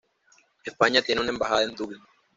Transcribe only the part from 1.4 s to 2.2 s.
en Dublín.